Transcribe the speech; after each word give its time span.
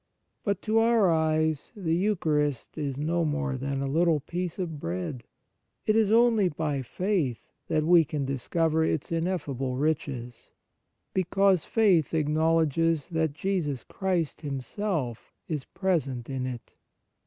But 0.43 0.63
to 0.63 0.79
our 0.79 1.11
eyes 1.11 1.71
the 1.75 1.93
Eucharist 1.95 2.75
is 2.75 2.97
no 2.97 3.23
more 3.23 3.55
than 3.55 3.83
a 3.83 3.87
little 3.87 4.19
piece 4.19 4.57
of 4.57 4.79
bread; 4.79 5.25
it 5.85 5.95
is 5.95 6.11
only 6.11 6.49
by 6.49 6.81
faith 6.81 7.51
that 7.67 7.83
we 7.83 8.03
can 8.03 8.25
discover 8.25 8.83
its 8.83 9.11
ineffable 9.11 9.75
riches, 9.75 10.49
because 11.13 11.65
faith 11.65 12.15
acknowledges 12.15 13.09
that 13.09 13.33
Jesus 13.33 13.83
Christ 13.83 14.41
Himself 14.41 15.31
is 15.47 15.65
present 15.65 16.31
in 16.31 16.47
it. 16.47 16.73